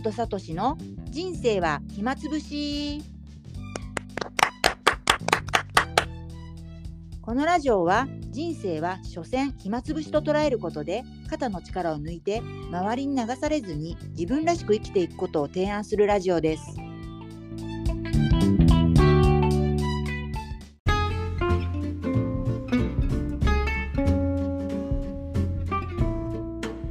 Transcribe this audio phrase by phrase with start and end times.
[0.00, 0.76] ーとサトシの
[1.10, 3.02] 人生は暇つぶし
[7.20, 16.76] このラジオは人生は所詮暇つぶしと捉えることで肩の力を抜いて周りに流されずに自分らしく生きていくことを提案するラジオです。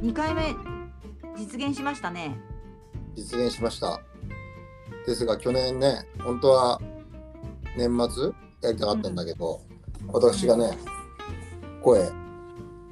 [0.02, 0.54] 2回目
[1.36, 2.59] 実現しましたね。
[3.16, 4.00] 実現しました。
[5.06, 6.80] ですが去年ね、本当は
[7.76, 8.24] 年末
[8.62, 9.60] やりたかったんだけど、
[10.08, 10.76] 私がね、
[11.82, 12.00] 声、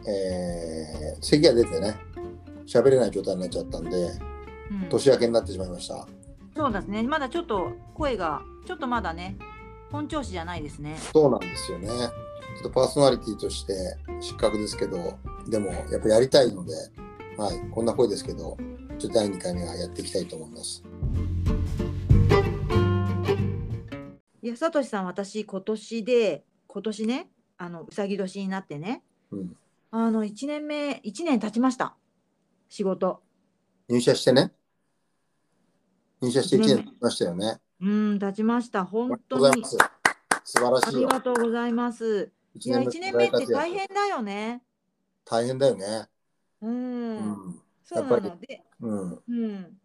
[0.06, 1.96] えー、咳が出てね、
[2.66, 3.90] 喋れない状態になっちゃったんで、
[4.70, 6.06] うん年明けになってしまいました。
[6.54, 7.02] そうですね。
[7.02, 9.38] まだちょっと声がちょっとまだね
[9.90, 10.96] 本調子じゃないですね。
[11.12, 11.88] そうなんですよね。
[11.88, 12.02] ちょ
[12.60, 13.72] っとパーソナリティとして
[14.20, 15.16] 失格ですけど、
[15.48, 16.74] でもやっぱやりたいので、
[17.38, 18.58] はい、こんな声ですけど、
[18.98, 20.82] ちょっと第2回目はやっていきたいと思います。
[24.42, 29.56] いや、さとしさん、私、今年で、今年ね、あの、うさぎ年になってね、うん、
[29.92, 31.96] あの、1年目、1年経ちました。
[32.68, 33.22] 仕事。
[33.88, 34.52] 入社してね、
[36.20, 37.60] 入社して1年経ちましたよね。
[37.80, 38.80] うん、経ちました。
[38.80, 39.64] あり本当に。
[39.64, 39.78] 素
[40.54, 41.08] 晴らありしいよ。
[41.08, 42.32] がとうございます。
[42.54, 44.64] いや、1年目って大変だよね。
[45.24, 46.08] 大変だよね。
[46.62, 46.70] うん。
[46.70, 47.62] うん。
[47.90, 49.22] そうなので、うん。
[49.26, 49.78] うん。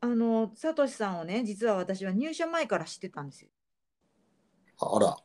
[0.00, 3.50] あの、さとしさんをね、実は私は入社前から知ってたんですよ。
[4.80, 5.16] あら。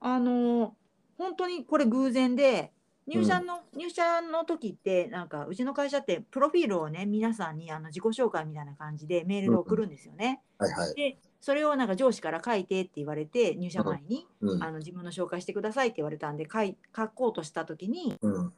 [0.00, 0.76] あの
[1.16, 2.72] 本当にこれ偶然で
[3.06, 10.42] 入社の、入社の時ってなんかうちの会社ってプロフィールをね皆さんにあの自己紹介みたいな感じでメールで送るんですよね。
[10.58, 10.94] はいはい。
[10.94, 14.62] でそれをなんか上司から書いてって言われて入社前に、うん。
[14.62, 18.52] あの自分の紹介してくださいって言われたんで書い書こうとした時にうん。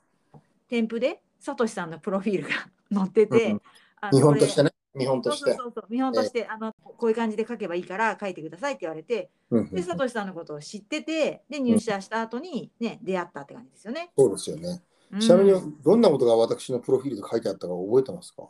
[0.69, 2.55] 添付でさとしさんのプロフィールが
[2.93, 3.63] 載ってて、うん
[4.01, 4.71] あの見本としてね。
[4.71, 4.75] ね。
[4.95, 5.85] 見本としてそうそう。
[5.89, 14.13] 見本として、あのこういう感じで書けばいいから書いてくださいって言われてうんで、さとしさんのことを知ってて、で、入社した後にね、出会ったって感じですよね。
[14.17, 14.83] そうですよね。
[15.13, 18.49] うんちなみに、どんなことが私のプロフィールで書いてあったか覚えてますか？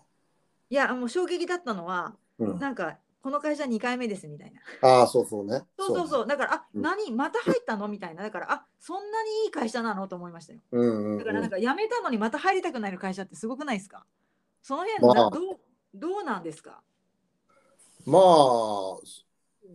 [0.71, 2.59] いや、もう衝撃だったのは、うん。
[2.59, 4.61] なんか、この会社2回目ですみたいな。
[4.83, 5.57] ああ、そうそうね。
[5.57, 5.65] う。
[5.77, 6.27] そうそうそう。
[6.27, 7.89] だから、あ、うん何また入ったの？
[7.89, 8.23] みたいな。
[8.23, 10.07] だから、あ、そんなにいい会社なの？
[10.09, 10.61] と思いましたよ。
[10.71, 11.19] うんうんうん。
[11.19, 14.07] だから、なんか、辞めたのにまた入りたくなる会社ってすごくないですか？
[14.63, 15.61] その辺、まあなどう、
[15.95, 16.83] どうなんですか？
[18.07, 18.99] まあ、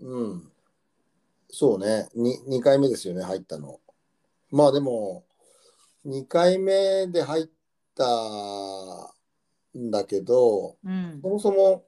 [0.02, 0.52] うん。
[1.50, 2.10] そうね。
[2.16, 3.80] に2回目ですよね、入ったの。
[4.52, 5.25] まあでも、
[6.06, 7.50] 2回目で入っ
[7.96, 9.14] た
[9.78, 11.30] んだけど、うんそ。
[11.30, 11.86] もそも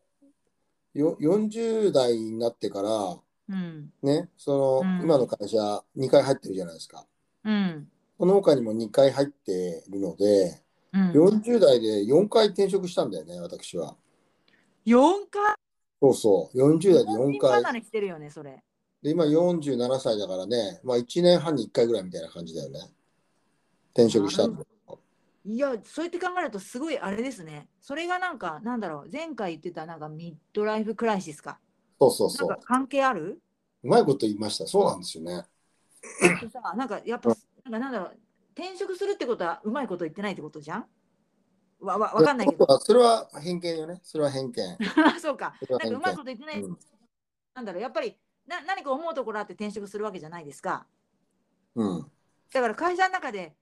[0.95, 3.17] よ40代になってから、
[3.47, 3.91] うん。
[4.01, 5.57] ね、その、うん今の会社
[5.97, 7.05] 2回入ってるじゃないですか。
[7.43, 7.87] うん。
[8.17, 10.61] その他にも2回入ってるので、
[10.93, 11.11] うん。
[11.11, 13.95] 40代で4回転職したんだよね、私は。
[14.85, 15.55] 4回？
[16.01, 17.51] そうそう、40代で4本人回。
[17.63, 18.63] 離れしてるよね、それ。
[19.03, 22.79] で、今47歳だからね、まあ1年半に1回ぐらいみたいな感じだよね。
[23.93, 24.67] 転職したんだよ。
[25.47, 27.69] いや、そうやって考えるとすごいあれですね。
[27.79, 31.59] それがなんか、なんだろう、前回言ってたなんかミッドライフクライシスか。
[31.99, 32.49] そうそうそう。
[32.49, 33.39] なんか関係ある？
[33.83, 34.65] うまいこと言いました。
[34.65, 35.43] そうなんですよね。
[36.51, 37.37] さなんかやっぱ、なん
[37.73, 38.17] かなんだろう、
[38.55, 40.85] 転職するってことはうまいこと言ってないってことじゃん？
[41.79, 42.79] わわわかんないけど。
[42.79, 43.99] それは偏見よね。
[44.01, 44.77] それは偏見。
[45.21, 45.55] そうか。
[45.69, 46.61] なんかうまいこと言ってない。
[46.61, 46.77] うん
[47.53, 50.85] なんだろう、やっぱりな何か思うところあって転職するわけじゃないですか。
[51.75, 52.11] うん。
[52.51, 53.55] だから会社の中で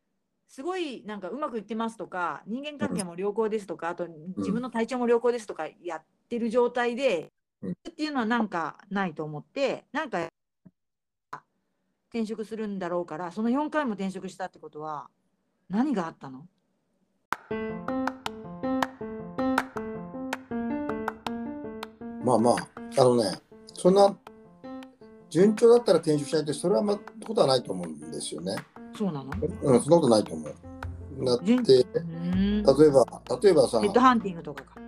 [0.54, 7.32] すごいなんかうまくいってますとか人間関係も良好ですとか、あと自分の体調も良好ですとかやってる状態で、
[7.64, 7.72] うん。
[7.72, 10.28] っていうのはなんかないと思ってなんか
[12.12, 15.08] 転職するんだろうからその4回も転職したってことは
[15.72, 16.46] 何があったの？
[22.24, 22.56] まあまあ、
[23.00, 23.40] あのね、
[23.74, 24.16] そんな
[25.32, 28.56] 順調だったら転職しないと、それはまあことはないと思うんですよね。
[28.96, 29.32] そうなの？
[29.64, 31.26] うん、そんなことないと思う。
[31.26, 31.84] だって、順例え
[32.90, 33.06] ば、
[33.42, 34.82] 例えばさヘ、ッドハンティングとかか。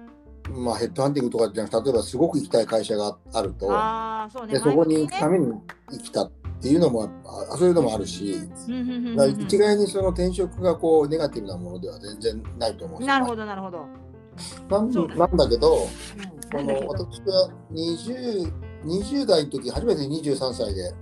[0.49, 4.53] まあヘッドハンティングとかじゃなくて、例えばすごく行きたい会社があると、ああ、そうね。
[4.53, 5.53] でそこに行く前ために
[5.91, 6.31] 生きたっ
[6.61, 7.09] ていうのも、
[7.51, 8.35] あそういうのもあるし、
[9.39, 13.85] 一概にその転職がこうネガティブなものでは全然ないと思うしなるほど、なるほど。
[14.69, 15.87] なんなんだけど、
[16.53, 18.51] うの私は 20,
[18.83, 20.93] 20代の時初めて23歳で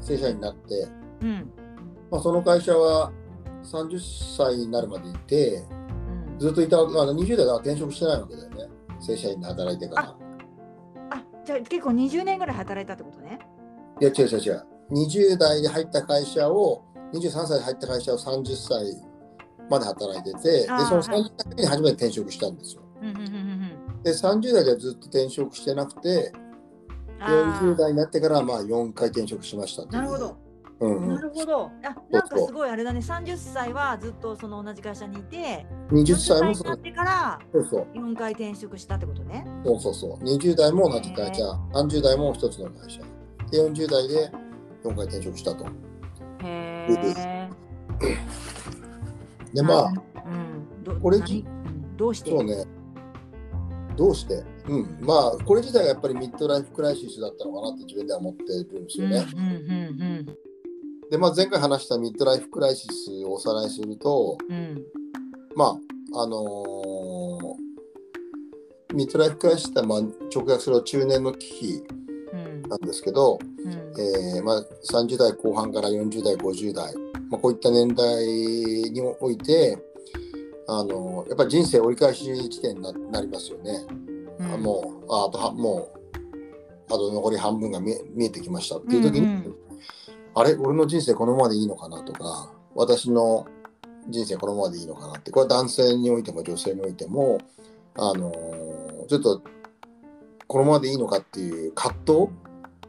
[0.00, 0.88] 正社員になって、
[1.22, 1.52] うん
[2.10, 3.12] まあ、その会社は
[3.62, 5.64] 30歳になるまでいて
[6.32, 6.38] うん。
[6.38, 8.68] ずっといた、まあ、20代は転職してないわけだよね。
[9.00, 10.16] 正社員で働いてから。
[11.10, 13.38] あじゃあ結構20年ぐらい働いたってことね。
[14.00, 14.66] いや違う違う違う。
[14.90, 19.10] 20代で入った会社を23歳で入った会社を30歳
[19.68, 22.82] まで働いててでその30歳に初めて転職したんですよ。
[23.02, 23.70] うんうんうんうん
[24.02, 26.32] で30代ではずっと転職してなくて
[27.18, 27.52] あー。
[27.68, 30.36] 40代になってからまあ4回転職しましたなるほど。
[30.80, 31.70] うんう、なんるほど。
[31.84, 33.00] あ、なんかすごいあれだね。
[33.00, 37.86] 30歳はずっとその同じ会社にいて、20 40歳もそなってからそうそう。
[37.98, 39.46] 4回転職したってことね。
[39.64, 40.24] そうそうそう。
[40.24, 41.44] 20代も同じ会社。
[41.74, 43.00] 30代も一つの会社。
[43.50, 44.32] で40代で
[44.84, 45.66] 4回転職したと。
[45.66, 47.50] へえ。
[49.52, 51.40] でまあうん、どこれ何？
[51.40, 51.96] うん。
[51.96, 52.30] どうして？
[52.30, 52.64] そうね。
[53.96, 54.42] どうして？
[54.66, 54.98] うん。
[55.02, 59.44] まあこれ自体がやっぱりミッドライフクライシスだったのかなって自分では思ってるんですよね、うんう
[60.22, 60.36] ん
[61.10, 64.56] でまあ前回話したミッドライフクライシスをおさらいするとうん。
[64.56, 64.84] うん
[65.56, 65.76] ま
[66.14, 67.40] ああのー
[68.94, 70.00] ミッドライフクライシスってまあ
[70.34, 71.84] 直訳すると中年の危機
[72.32, 72.62] うん。
[72.62, 73.72] なんですけど、うん。
[73.72, 76.94] えーまあ、30代後半から40代50代、
[77.28, 79.78] まあ、こういった年代において
[80.66, 83.86] あのやっぱり人生折り返し地点にななりますよね。
[84.38, 84.52] うん。
[84.54, 85.98] あもうああとはもう
[86.86, 89.69] あと残り半分が見え見えてきましたっていう時に、うんうん
[90.34, 93.46] あれ俺の人生このままでいいのかなとか私の
[94.08, 95.30] 人生このままでいいのかなって。
[95.30, 97.38] これは男性においても女性においても
[97.96, 98.32] あの
[99.08, 99.42] ちょっと
[100.46, 102.12] このままでいいのかっていう葛藤？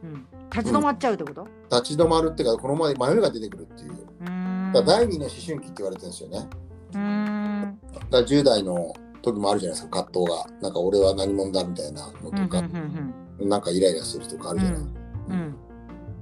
[0.02, 0.26] うん。
[0.50, 1.46] 立ち止まっちゃうってこと？
[1.70, 3.92] 立ち止まるっていうかこのままで迷いが出てくるっていう。
[3.92, 4.30] うー
[4.68, 4.72] ん。
[4.72, 6.48] だ第二の思春期って言われてるんですよね。
[6.92, 7.78] うーん。
[7.92, 10.46] だから10代の時もあるじゃないですか葛藤が。
[10.60, 13.14] なんか俺は何者だみたいなのとか、うん
[13.48, 15.56] なんかイライラするとかあるじゃない、うん。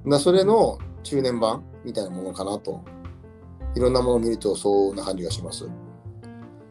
[0.05, 0.11] うん。
[0.11, 2.83] だそれの中年版みたいなものかなと。
[3.77, 5.65] いろんなものを見るとそんな感じがします。
[5.65, 5.71] う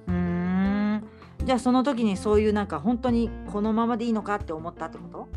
[0.08, 1.04] ーん。
[1.46, 5.28] じゃあその時にそういうなんか本当にこのままでいいのかって思ったってこと？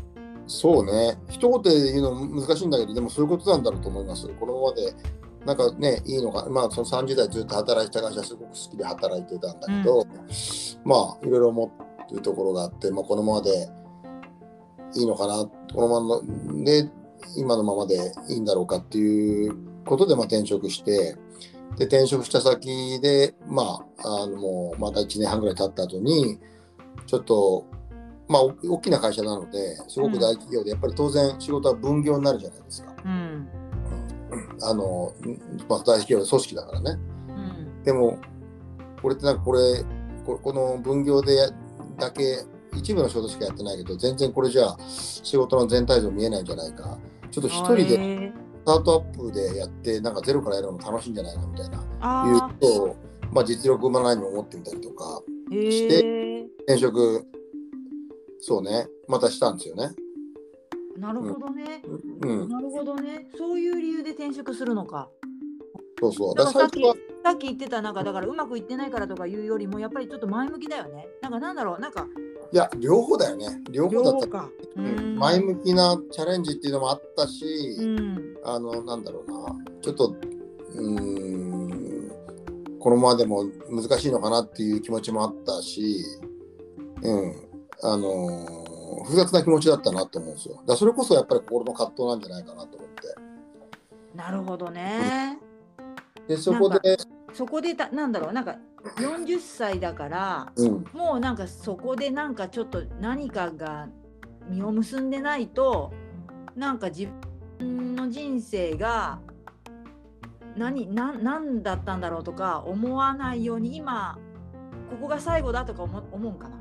[0.45, 1.17] そうね。
[1.29, 4.27] 一言で言うの難しいんだけどでもそういうことなんだろうと思います。
[4.27, 4.93] このままで
[5.45, 6.45] なんかねいいのか。
[6.49, 10.05] まあその30代ずっと働いてた会社すごく好きで働いてたんだけど、
[10.83, 11.71] まあいろいろ思
[12.03, 13.69] ってるところがあって、まあ、このままで
[14.95, 15.45] いいのかな。
[15.73, 16.89] このままので
[17.35, 19.55] 今のままでいいんだろうかっていう
[19.85, 21.15] ことでまあ転職して
[21.77, 26.39] で転職した先でまああのもうまた1年半ぐらい経った後に
[27.07, 27.65] ちょっと
[28.27, 32.93] まあお大きな会社なのですごく大企業でやっぱり当然仕事は分業になるじゃないですか。
[33.05, 33.63] うん
[34.61, 35.13] あの
[35.69, 36.99] まあ、大企業の組織だからね。
[37.29, 37.31] う
[37.81, 38.17] んでも、
[39.01, 39.83] これってなんかこれ、
[40.25, 41.49] ここの分業でや
[41.99, 46.97] だけ、一部の仕事しかやってないけど、全然これじゃあ仕事の全体像見えないんじゃないか。
[47.33, 48.31] ちょっと一人でへ
[48.63, 52.95] スタートアップでやって、なんかゼロからやるのも楽しいんじゃないかみたいな、いうあことを、
[53.31, 57.25] まあ実力生まないにも思ってみたりとか、してえ転職、
[58.39, 59.89] そうね、またしたんですよね。
[60.95, 61.81] なるほどね、
[62.21, 63.27] うん、なるほどね。
[63.35, 65.09] そういう理由で転職するのか。
[65.99, 66.35] そうそう。
[66.35, 71.07] だかさっきさっき言ってたなんかだからうまくいってないからとかいうよりもやっぱりちょっと前向きだよね。
[71.21, 72.05] なんかなんだろうなんか
[72.53, 73.47] いや、両方だよね。
[73.71, 74.27] 両方だった。
[74.27, 77.45] かうん前向きなチャレンジっていうのもあったし、
[77.79, 82.11] うんあの、なんだろうな、ちょっと、うーん、
[82.79, 86.03] このままでも難しいのかなっていう気持ちもあったし、
[87.01, 87.35] うん、
[87.81, 88.73] あのー
[89.03, 90.61] 複雑な気持ちだったなと思うんですよ。
[90.65, 93.15] だそれこそやっぱり心の葛藤なんじゃないかなと思って。
[94.15, 95.39] なるほどね
[96.27, 96.79] で、そこで、
[97.33, 98.57] そこでたなんだろうなんか
[98.97, 103.87] 40歳だからうん、もうなんかそこでなんかちょっと何かが
[104.49, 105.93] 実を結んでないと
[106.55, 107.07] なんか自
[107.59, 109.19] 分の人生が
[110.57, 114.17] 何な何だったんだろうとか思わないように今
[114.89, 116.57] ここが最後だとか思思うんかな？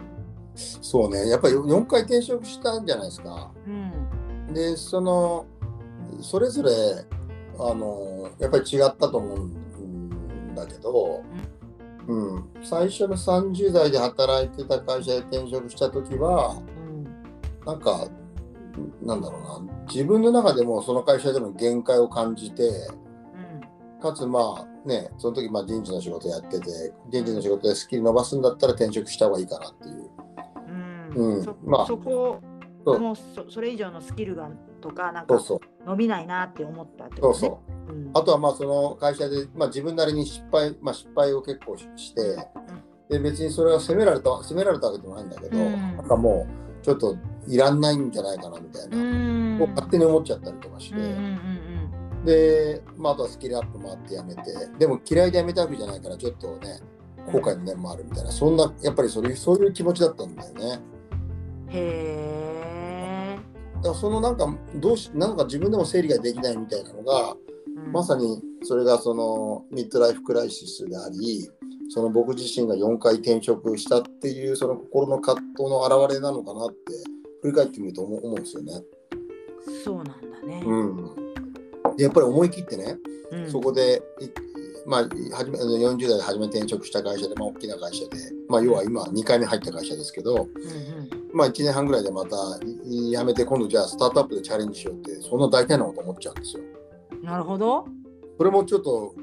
[0.55, 3.51] そうね、やっぱり4回転職したんじゃないですか。
[3.67, 5.47] うんで、その、
[6.21, 6.71] それぞれ、
[7.59, 9.62] あの、やっぱり違ったと思うん
[10.55, 11.23] だけど、
[12.09, 17.05] うん、最初の30代で働いてた会社で転職した時は、うん。
[17.65, 18.09] なんか、
[19.03, 22.71] なんだろうな、自分の中でもその会社での限界を感じて、
[24.01, 30.11] かつまあね、その時まあ人事の仕事やってて、人事の仕事でスキル伸ばすんだったら転職した方がいいかなっていう。
[31.15, 31.37] うん。
[31.37, 31.45] うん。
[31.45, 31.87] そまあ。
[31.87, 32.41] そこ
[32.85, 32.99] そう。
[32.99, 35.87] もうそそれ以上のスキルがとかなんかそうそう。
[35.87, 37.49] 伸びないなって思ったってそうことね。
[37.49, 37.72] そう。
[37.72, 42.37] うんあとはまあその会社で、まあ、自分なりに失敗、まあ、失敗を結構しして、
[43.09, 46.47] で別にそれは責められた責められたわけでもないんだけど、うんなんかも
[46.81, 51.13] うちょっといらんないんじゃないかなみたいな、うんこう勝手に思っちゃったりとかして、うんうんう
[51.59, 51.63] ん
[52.25, 54.43] で、まあ、あとはスキルアップもあってやめて
[54.79, 56.79] でも嫌いでやめたわけじゃないからちょっとね
[57.27, 60.81] 後悔の念もあるみたいなそんなやっぱりそれそういう気持ちだったんだよね。
[61.67, 63.39] うんへえ。
[63.77, 64.47] だからそのなんか
[64.77, 67.52] どうしなんか自分でも整理ができないみたいなのが、うん
[67.93, 71.49] まさにそれがそのミッドライフクライシスであり
[71.89, 76.77] その僕自身が4回転職したっていうその心の葛藤の表れなのかなって
[77.43, 78.73] 振り返ってみると思うんですよね。
[79.85, 80.13] そうなんだ
[80.47, 80.63] ね。
[80.65, 82.97] うん、でやっぱり思い切ってね、
[83.31, 84.29] うんそこで、い
[84.87, 85.09] まあ、は
[85.45, 88.11] じめ40代で初め転職した会社で、まあ、大きな会社で、
[88.49, 90.47] まあ、要は今2回目入った会社ですけど、うんうん
[91.33, 92.37] まあ、1年半ぐらいでまた
[92.85, 96.63] い辞めて今度じゃあスタートアップでチャレンジしようってそんな大体なこと思っちゃうんですよ。
[97.23, 97.87] なるほど。
[98.37, 99.15] それもちょっと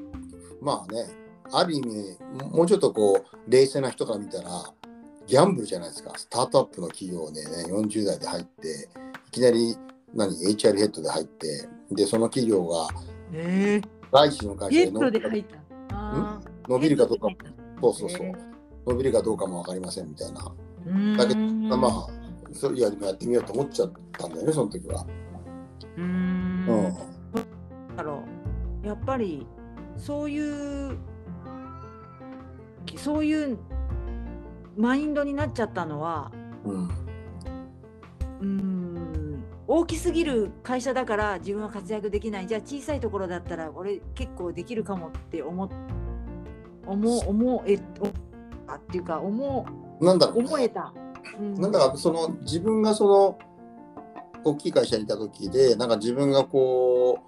[0.60, 1.06] まあね
[1.52, 2.16] ある意味
[2.52, 4.50] もうちょっとこう冷静な人から見たら
[5.26, 6.12] ギャンブルじゃないですか。
[6.16, 8.88] スタートアップの企業でね40代で入って
[9.28, 9.76] いきなり
[10.14, 12.88] 何 HR ヘッドで入ってでその企業が
[13.32, 13.80] え
[14.10, 15.56] 外資の会社で伸びドで入った。
[15.92, 17.94] あー伸びるかどうかヘッドで入ったそう。
[17.94, 18.34] そうそうへ
[18.86, 20.40] 伸びるかどうかも分かりませんみたいな、
[21.18, 21.40] だけど
[21.76, 22.06] まあ
[22.52, 25.06] それやりもやってみようと思っちゃったんだよねその時は。
[25.98, 26.39] うん。
[28.90, 29.46] やっぱり
[29.96, 30.98] そういう
[32.96, 33.58] そういう
[34.76, 36.32] マインドになっちゃったのは
[38.40, 42.48] うん大きすぎる会社だから自分は活躍できない。
[42.48, 45.68] じゃあ小さいところだったら俺結構できるかもって思っ
[46.84, 47.78] 思う思え
[48.66, 49.66] あっていうか思
[50.00, 50.92] なんだ思えた。
[51.38, 51.54] うん。
[51.60, 53.38] なんだかその自分がその
[54.42, 57.20] 大きい会社にいた時でなんか自分がこ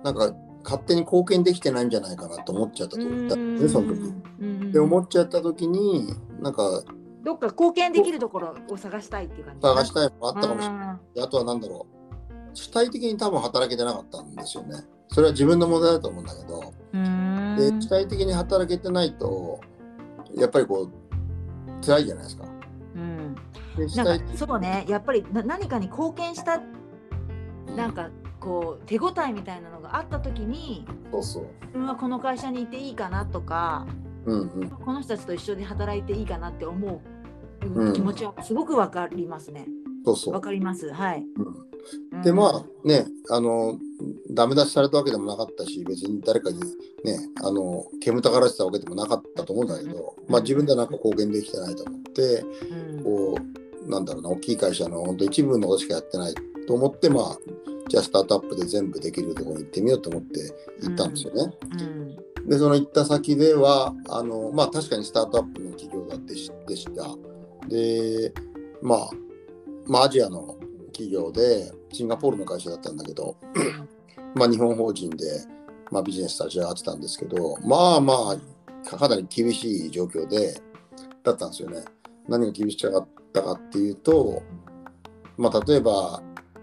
[0.00, 3.58] うなんか勝手に貢献できてないんじゃないかなと思っちゃったと思ったん。
[3.58, 4.00] ですねその時。
[4.00, 6.82] 時で思っちゃった時になんか
[7.22, 11.22] どっか貢献できるところを探したいっていう感じ探したいのがあったかもしれない。
[11.22, 12.02] あとは何だろう。
[12.54, 14.76] 主体的に多分働けてなかったんですよね。
[15.08, 16.72] それは自分の問題だと思うんだけど。
[16.92, 19.60] で主体的に働けてないと
[20.34, 22.44] やっぱりこう辛いじゃないですか。
[22.96, 23.36] うん。
[23.94, 24.84] なんかそうね。
[24.88, 26.60] やっぱりな何かに貢献した
[27.76, 28.10] なんか
[28.42, 31.46] こう手応えみたいなのがあった時にそうそう。
[31.66, 33.86] 自分はこの会社にいていいかなとか
[34.26, 34.68] うんうん。
[34.68, 37.00] この人たちと一緒に働いていいかなって思う
[37.66, 39.66] うん気持ちはすごくわかりますね。
[40.04, 40.40] そうそうわ。
[40.40, 40.92] かります。
[40.92, 41.24] はい。
[41.36, 41.72] うん
[42.22, 43.76] でまあねあの
[44.30, 46.60] ダメ出しされたわけでもなかったし別に誰かに
[47.04, 53.38] ねあの煙たがらせたわけでもなかったと思うんだけど、まあ、自分ではなんか貢献できてないと思ってうんこ
[53.86, 56.34] うなんだろうな大きい会社の本当一部のことしかやってない
[56.68, 57.38] と思ってまあ
[57.88, 61.52] じゃあスタートアップで全部できるところに行ってみようと思って行ったんですよね。
[61.72, 67.16] うんでその行った先ではあのまあ確かにスタートアップの企業だってしでした。
[67.68, 68.32] で
[68.80, 69.10] まあ
[69.86, 73.36] まあアジアの企業でシンガポールの会社だったんだけど、
[74.34, 75.24] まあ、日本法人で、
[75.90, 80.60] まあ、ビジネス立ち上がってたんですけどまあまあかなり厳しい状況で
[81.22, 81.84] だったんですよね。
[82.28, 84.42] 何が厳しかったかっていうと、
[85.36, 86.22] まあ、例えば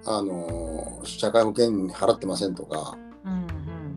[0.10, 3.48] あの社会保険払ってませんとか、うん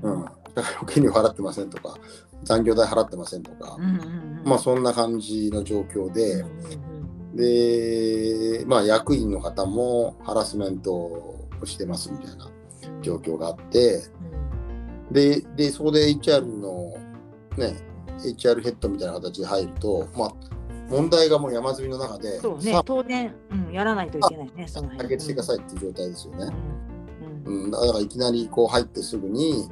[0.02, 0.21] うん。
[0.21, 1.97] うん、社会保険料払ってませんとか
[2.45, 4.42] 残業代払ってませんとか、うんうんうん。
[4.45, 6.45] まあそんな感じの状況で。
[7.35, 12.50] で、まあ、役員の方もハラスメントをしてますみたいな
[12.88, 14.02] うん状況があって、
[15.09, 15.14] うん。
[15.14, 16.95] で、でそこで HR の、
[17.57, 17.75] ね、
[18.19, 20.33] HR ヘッドみたいな形で入ると、まあ、
[20.89, 26.47] 問題がもう山積みの中で、そうねさ当然、うん、やらないといけないねそのあ辺解決してくださいっていう状態ですよね。
[27.47, 29.69] うんうんうん、だからいきなりこう入ってすぐに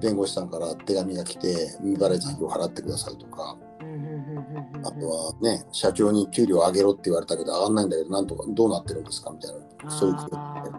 [0.00, 4.86] 弁護士さんから手紙が来て、未払い残業払ってくださいとか、うんうんうんうんうん。
[4.86, 9.52] あとはね、社長に給料上げろって言われたけど、上がんないんだけど、なんとかどうなってるんですかみたい
[9.84, 10.74] な、そういうこととか。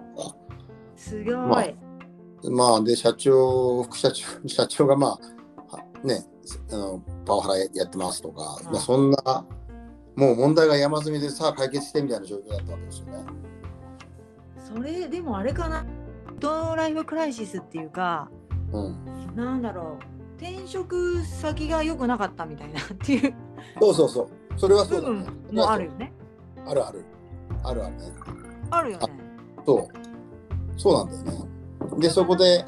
[0.95, 1.65] すごい、まあ
[2.49, 5.19] まあ、で、社長、副社長、 社長がま
[5.69, 6.25] あ、はね、
[6.71, 9.45] あのパワハラやってますとか、うんまあ、そんな、
[10.21, 13.25] もう問題が山積みでさあ解決してみたいな状況だったわけですよね。
[14.63, 15.83] それでもあれかな
[16.39, 18.29] ドライフクライシスっていうか
[18.71, 19.35] うん。
[19.35, 23.33] なんだろう転職先が良くなかったみたいな っていう
[23.79, 24.59] そうそうそう。
[24.59, 25.25] それはそうだね。
[25.51, 26.13] もあるよね
[26.67, 27.03] あるある。
[27.63, 28.03] あるあるね。
[28.69, 29.07] あるよね
[29.65, 30.79] そう。
[30.79, 31.49] そうなんだよね。
[31.99, 32.63] で、そこで、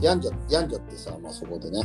[0.00, 1.80] 病んじゃ病んじゃってさ、まあそこでね。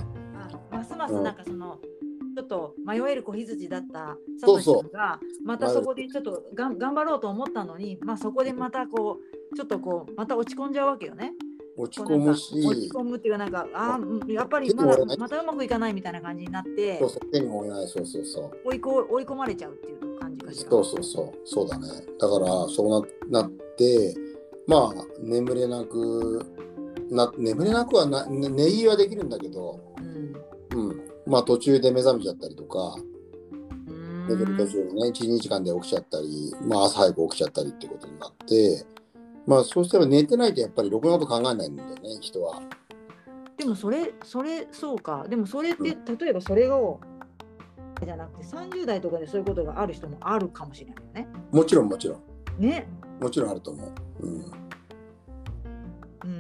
[0.72, 9.20] あますますなんかその、ちょっと迷える子羊だったそうそうサトシさんがまたそこでちょっとがん頑張ろうと思ったのに、まあ、そこでまたこ
[9.52, 11.34] うちょっとこうまた落ち込んじゃうわけよね。
[11.80, 18.52] 落ち込むし、落ち込むっていうかなんかあーやっぱりまだまたうまくいかないみたいな感じになってそうそう、手に負えない、そうそうそう。
[18.70, 20.72] 追いこ追い込まれちゃうっていう感じかしら。
[20.72, 21.88] そうそうそう、そうだね。
[22.20, 24.16] だから、そうななって、
[24.66, 26.44] まあ、眠れなく、
[27.12, 29.87] な眠れなくはな、ね、寝入りはできるんだけど。
[31.28, 32.96] まあ、途中で目覚めちゃったりとか、
[33.88, 38.86] うー寝てる途中でね、1、2時間で起きちゃったり、まあ、朝早く起きちゃったりってことになって、
[39.46, 42.62] まあ、そうしたら寝てないとやっぱりろくなこと考えないんだよね、人は。
[43.58, 45.26] でもそれそれそうか。
[45.28, 47.00] でもそれって例えばそれを
[48.06, 51.28] じゃなくて30代とかでそういうことがある人もあるかもしれないよね。
[51.52, 52.22] もちろんもちろん。
[52.60, 52.88] ね。
[53.20, 54.46] もちろんあると思う、うん、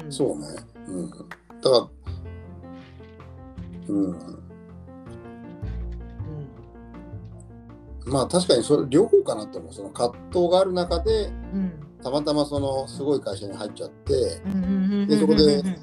[0.03, 0.47] うん、そうね、
[0.87, 1.27] うん、だか
[1.69, 1.87] ら
[3.89, 4.46] うん
[8.07, 9.73] まあ確かにそれ両方かなと思う。
[9.73, 11.73] その葛藤がある中でうん。
[12.01, 14.13] たまたまそのすごい会社に入っちゃって
[14.45, 15.77] うんでそこでうん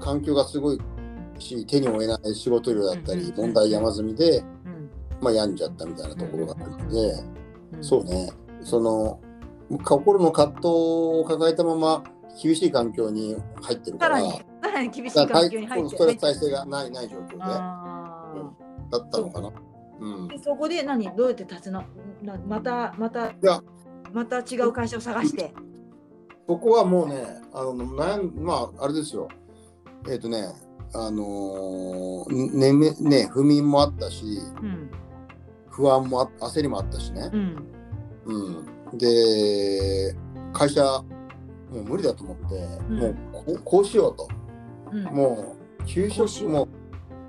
[0.00, 0.78] 環境がすごい
[1.38, 4.90] し手に負えない仕事量だったりうん問題山積みで、うん。
[5.20, 7.12] まあ、病んじゃったみたいなところがあるので、
[7.72, 8.30] うんそうね。
[8.62, 9.20] その
[9.84, 12.04] 心の葛藤を抱えたまま
[12.42, 17.38] 厳しい環境に入ってるからさらに、厳しい環境に入ってストレス耐性がないない状況で。
[17.38, 19.52] だったのかな。
[20.00, 21.84] うん、でそこで何どうやって立つの？
[22.22, 23.62] なまたまたいや。
[24.12, 25.52] また違う会社を探して。
[26.48, 29.28] そこはもうね、あの悩んまあ、あれですよ、
[30.08, 30.48] えっ、とね、
[30.92, 34.24] あのーねねね、不眠もあったし、
[34.60, 34.90] うん
[35.68, 37.30] 不安もあ焦りもあったしね。
[37.32, 37.56] う、ん。
[38.24, 40.16] うん、で、
[40.52, 41.04] 会社、も
[41.72, 42.56] う無理だと思って、
[42.88, 42.98] うん。
[42.98, 44.28] もうこうこうしようと、
[44.90, 45.04] うん。
[45.04, 46.66] もう給食も、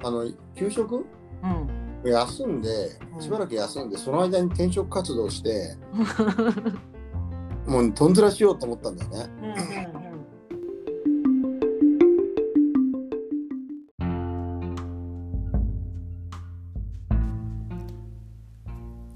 [0.03, 1.05] あの給食
[1.43, 1.69] うん
[2.09, 2.69] 休んで
[3.15, 3.21] う、ん。
[3.21, 5.75] しばらく休んで、その間に転職活動して、
[7.67, 10.01] もうとんずらしようと思ったんだよね。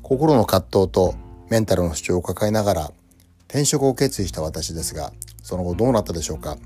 [0.03, 1.15] 心の葛藤と
[1.49, 2.91] メンタルの主張を抱えながら
[3.47, 5.11] 転職を決意した私ですが
[5.41, 6.57] その後どうなったでしょうか。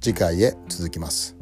[0.00, 1.39] 次回へ続きます